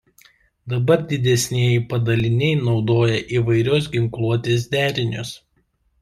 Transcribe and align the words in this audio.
Dabar 0.71 1.01
didesnieji 1.09 1.75
padaliniai 1.91 2.55
naudoja 2.69 3.19
įvairios 3.41 3.89
ginkluotės 3.97 4.65
derinius. 4.77 5.35